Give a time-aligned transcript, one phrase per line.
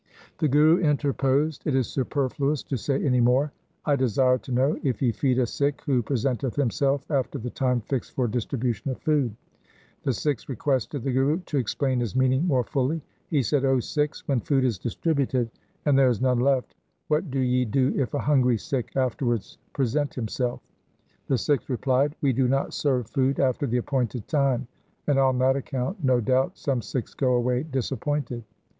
[0.39, 1.61] The Guru interposed.
[1.67, 3.51] 'It is superfluous to say any more.
[3.85, 7.81] I desire to know if ye feed a Sikh who presenteth himself after the time
[7.81, 9.35] fixed for distribu tion of food.'
[10.01, 13.03] The Sikhs requested the Guru to explain his meaning more fully.
[13.29, 15.51] He said,' O Sikhs, when food is distributed
[15.85, 16.73] and there is none left,
[17.07, 20.61] what do ye do if a hungry Sikh afterwards present himself?'
[21.27, 24.65] The Sikhs replied,' We do not serve food after the appointed time,
[25.05, 28.43] and on that account no doubt some Sikhs go away disappointed.'